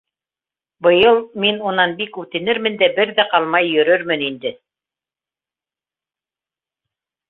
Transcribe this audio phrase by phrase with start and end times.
[0.85, 4.57] Быйыл мин унан бик үтенермен дә бер ҙә ҡалмай йөрөрмөн инде.